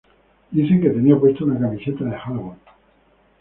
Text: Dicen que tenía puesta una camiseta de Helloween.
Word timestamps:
Dicen 0.49 0.81
que 0.81 0.89
tenía 0.89 1.15
puesta 1.15 1.43
una 1.45 1.59
camiseta 1.59 2.05
de 2.05 2.15
Helloween. 2.19 2.57